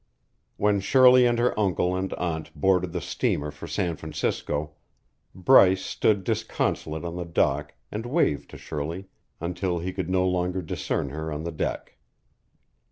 [0.57, 4.71] When Shirley and her uncle and aunt boarded the steamer for San Francisco,
[5.35, 9.09] Bryce stood disconsolate on the dock and waved to Shirley
[9.39, 11.97] until he could no longer discern her on the deck.